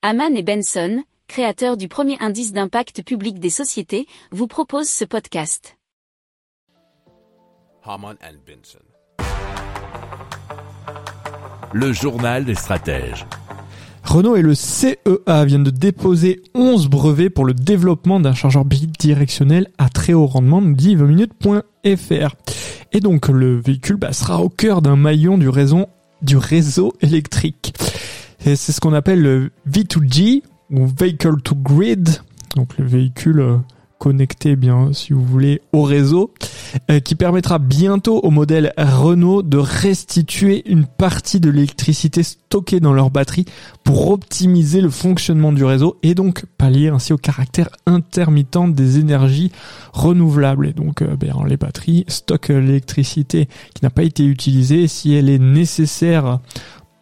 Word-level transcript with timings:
Haman 0.00 0.36
et 0.36 0.44
Benson, 0.44 1.02
créateurs 1.26 1.76
du 1.76 1.88
premier 1.88 2.16
indice 2.20 2.52
d'impact 2.52 3.02
public 3.02 3.40
des 3.40 3.50
sociétés, 3.50 4.06
vous 4.30 4.46
proposent 4.46 4.88
ce 4.88 5.04
podcast. 5.04 5.76
Haman 7.82 8.14
and 8.22 8.36
Benson. 8.46 8.78
Le 11.72 11.92
journal 11.92 12.44
des 12.44 12.54
stratèges. 12.54 13.26
Renault 14.04 14.36
et 14.36 14.42
le 14.42 14.54
CEA 14.54 15.44
viennent 15.44 15.64
de 15.64 15.70
déposer 15.70 16.42
11 16.54 16.86
brevets 16.86 17.28
pour 17.28 17.44
le 17.44 17.52
développement 17.52 18.20
d'un 18.20 18.34
chargeur 18.34 18.64
bidirectionnel 18.64 19.66
à 19.78 19.88
très 19.88 20.12
haut 20.12 20.26
rendement, 20.26 20.60
nous 20.60 20.74
dit 20.74 20.94
20minutes.fr. 20.94 22.36
Et 22.92 23.00
donc 23.00 23.26
le 23.26 23.58
véhicule 23.58 23.96
bah, 23.96 24.12
sera 24.12 24.42
au 24.42 24.48
cœur 24.48 24.80
d'un 24.80 24.94
maillon 24.94 25.38
du 25.38 25.48
réseau, 25.48 25.86
du 26.22 26.36
réseau 26.36 26.92
électrique. 27.00 27.74
Et 28.44 28.56
c'est 28.56 28.72
ce 28.72 28.80
qu'on 28.80 28.92
appelle 28.92 29.22
le 29.22 29.50
V2G 29.68 30.42
ou 30.70 30.86
Vehicle 30.86 31.40
to 31.42 31.54
Grid, 31.54 32.08
donc 32.56 32.76
le 32.78 32.84
véhicule 32.84 33.40
euh, 33.40 33.56
connecté 33.98 34.56
bien 34.56 34.92
si 34.92 35.12
vous 35.12 35.24
voulez 35.24 35.60
au 35.72 35.82
réseau 35.82 36.32
euh, 36.90 37.00
qui 37.00 37.14
permettra 37.14 37.58
bientôt 37.58 38.20
au 38.20 38.30
modèle 38.30 38.72
Renault 38.76 39.42
de 39.42 39.58
restituer 39.58 40.62
une 40.70 40.86
partie 40.86 41.40
de 41.40 41.50
l'électricité 41.50 42.22
stockée 42.22 42.80
dans 42.80 42.92
leur 42.92 43.10
batterie 43.10 43.44
pour 43.84 44.10
optimiser 44.10 44.80
le 44.80 44.90
fonctionnement 44.90 45.52
du 45.52 45.64
réseau 45.64 45.98
et 46.02 46.14
donc 46.14 46.44
pallier 46.58 46.88
ainsi 46.88 47.12
au 47.12 47.18
caractère 47.18 47.70
intermittent 47.86 48.72
des 48.72 48.98
énergies 48.98 49.50
renouvelables. 49.92 50.68
Et 50.68 50.72
donc 50.72 51.02
euh, 51.02 51.16
ben, 51.16 51.34
les 51.46 51.56
batteries 51.56 52.04
stockent 52.08 52.48
l'électricité 52.48 53.48
qui 53.74 53.84
n'a 53.84 53.90
pas 53.90 54.04
été 54.04 54.24
utilisée. 54.24 54.86
Si 54.86 55.14
elle 55.14 55.28
est 55.28 55.38
nécessaire 55.38 56.38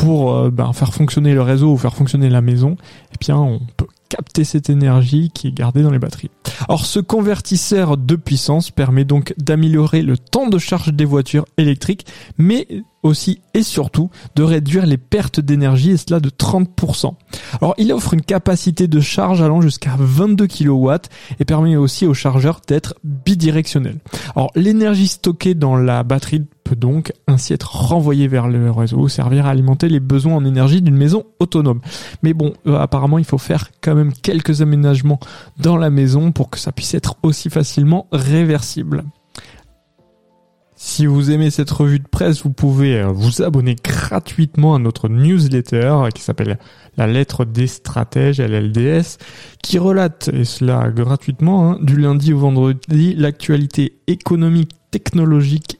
pour 0.00 0.34
euh, 0.34 0.50
ben, 0.50 0.72
faire 0.72 0.94
fonctionner 0.94 1.34
le 1.34 1.42
réseau 1.42 1.72
ou 1.72 1.76
faire 1.76 1.94
fonctionner 1.94 2.30
la 2.30 2.40
maison, 2.40 2.76
eh 3.12 3.16
bien 3.20 3.36
on 3.36 3.60
peut 3.76 3.86
capter 4.08 4.44
cette 4.44 4.70
énergie 4.70 5.30
qui 5.32 5.48
est 5.48 5.52
gardée 5.52 5.82
dans 5.82 5.90
les 5.90 5.98
batteries. 5.98 6.30
Or, 6.68 6.84
ce 6.84 6.98
convertisseur 6.98 7.96
de 7.96 8.16
puissance 8.16 8.70
permet 8.70 9.04
donc 9.04 9.34
d'améliorer 9.38 10.02
le 10.02 10.18
temps 10.18 10.48
de 10.48 10.58
charge 10.58 10.92
des 10.92 11.04
voitures 11.04 11.44
électriques, 11.56 12.06
mais 12.36 12.66
aussi 13.02 13.40
et 13.54 13.62
surtout 13.62 14.10
de 14.36 14.42
réduire 14.42 14.84
les 14.84 14.98
pertes 14.98 15.40
d'énergie 15.40 15.92
et 15.92 15.96
cela 15.96 16.20
de 16.20 16.28
30%. 16.28 17.14
Alors 17.60 17.74
il 17.78 17.92
offre 17.92 18.14
une 18.14 18.20
capacité 18.22 18.88
de 18.88 19.00
charge 19.00 19.40
allant 19.40 19.62
jusqu'à 19.62 19.96
22 19.98 20.46
kW 20.46 20.92
et 21.38 21.44
permet 21.44 21.76
aussi 21.76 22.06
au 22.06 22.12
chargeur 22.12 22.60
d'être 22.66 22.94
bidirectionnel. 23.04 23.98
Alors 24.36 24.50
l'énergie 24.54 25.08
stockée 25.08 25.54
dans 25.54 25.76
la 25.76 26.02
batterie 26.02 26.44
peut 26.62 26.76
donc 26.76 27.12
ainsi 27.30 27.52
être 27.52 27.74
renvoyée 27.74 28.28
vers 28.28 28.48
le 28.48 28.70
réseau, 28.70 29.08
servir 29.08 29.46
à 29.46 29.50
alimenter 29.50 29.88
les 29.88 30.00
besoins 30.00 30.34
en 30.34 30.44
énergie 30.44 30.82
d'une 30.82 30.96
maison 30.96 31.24
autonome. 31.38 31.80
Mais 32.22 32.34
bon, 32.34 32.52
euh, 32.66 32.78
apparemment 32.78 33.18
il 33.18 33.24
faut 33.24 33.38
faire 33.38 33.70
quand 33.80 33.94
même 33.94 34.12
quelques 34.12 34.62
aménagements 34.62 35.20
dans 35.58 35.76
la 35.76 35.90
maison 35.90 36.32
pour 36.32 36.50
que 36.50 36.58
ça 36.58 36.72
puisse 36.72 36.94
être 36.94 37.16
aussi 37.22 37.50
facilement 37.50 38.06
réversible. 38.12 39.04
Si 40.82 41.04
vous 41.04 41.30
aimez 41.30 41.50
cette 41.50 41.70
revue 41.70 41.98
de 41.98 42.08
presse, 42.08 42.42
vous 42.42 42.54
pouvez 42.54 43.00
euh, 43.00 43.08
vous 43.08 43.42
abonner 43.42 43.76
gratuitement 43.76 44.74
à 44.74 44.78
notre 44.78 45.10
newsletter 45.10 46.08
qui 46.14 46.22
s'appelle 46.22 46.58
La 46.96 47.06
lettre 47.06 47.44
des 47.44 47.66
stratèges, 47.66 48.40
LLDS, 48.40 49.18
qui 49.62 49.78
relate, 49.78 50.30
et 50.32 50.46
cela 50.46 50.90
gratuitement, 50.90 51.72
hein, 51.72 51.78
du 51.82 51.96
lundi 51.96 52.32
au 52.32 52.38
vendredi, 52.38 53.14
l'actualité 53.14 53.98
économique, 54.06 54.70
technologique, 54.90 55.79